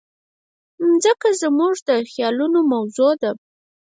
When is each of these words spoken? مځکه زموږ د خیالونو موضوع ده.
مځکه 0.87 1.29
زموږ 1.41 1.75
د 1.87 1.89
خیالونو 2.11 2.59
موضوع 2.71 3.11
ده. 3.21 3.31